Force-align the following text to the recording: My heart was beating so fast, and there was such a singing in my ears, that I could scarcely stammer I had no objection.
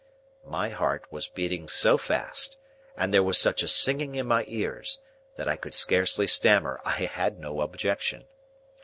My 0.47 0.69
heart 0.69 1.05
was 1.11 1.27
beating 1.27 1.67
so 1.67 1.95
fast, 1.95 2.57
and 2.97 3.13
there 3.13 3.21
was 3.21 3.37
such 3.37 3.61
a 3.61 3.67
singing 3.67 4.15
in 4.15 4.25
my 4.25 4.45
ears, 4.47 5.03
that 5.35 5.47
I 5.47 5.55
could 5.55 5.75
scarcely 5.75 6.25
stammer 6.25 6.81
I 6.83 6.93
had 7.05 7.37
no 7.37 7.61
objection. 7.61 8.25